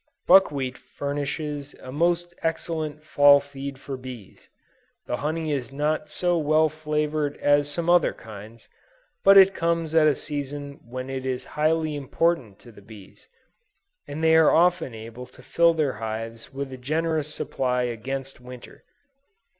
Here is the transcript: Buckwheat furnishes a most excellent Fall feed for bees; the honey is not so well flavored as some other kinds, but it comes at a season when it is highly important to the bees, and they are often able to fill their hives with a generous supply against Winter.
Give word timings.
Buckwheat 0.25 0.79
furnishes 0.79 1.75
a 1.79 1.91
most 1.91 2.33
excellent 2.41 3.03
Fall 3.03 3.39
feed 3.39 3.77
for 3.77 3.97
bees; 3.97 4.49
the 5.05 5.17
honey 5.17 5.51
is 5.51 5.71
not 5.71 6.09
so 6.09 6.39
well 6.39 6.69
flavored 6.69 7.37
as 7.37 7.69
some 7.69 7.87
other 7.87 8.11
kinds, 8.11 8.67
but 9.23 9.37
it 9.37 9.53
comes 9.53 9.93
at 9.93 10.07
a 10.07 10.15
season 10.15 10.79
when 10.83 11.07
it 11.11 11.23
is 11.23 11.45
highly 11.53 11.95
important 11.95 12.57
to 12.61 12.71
the 12.71 12.81
bees, 12.81 13.27
and 14.07 14.23
they 14.23 14.35
are 14.35 14.49
often 14.49 14.95
able 14.95 15.27
to 15.27 15.43
fill 15.43 15.75
their 15.75 15.93
hives 15.93 16.51
with 16.51 16.73
a 16.73 16.77
generous 16.77 17.31
supply 17.31 17.83
against 17.83 18.41
Winter. 18.41 18.83